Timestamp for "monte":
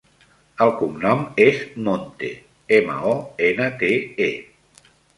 1.89-2.31